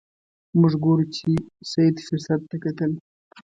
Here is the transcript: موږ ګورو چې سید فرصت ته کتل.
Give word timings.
موږ 0.59 0.73
ګورو 0.83 1.05
چې 1.15 1.29
سید 1.71 1.95
فرصت 2.07 2.41
ته 2.49 2.55
کتل. 2.63 2.91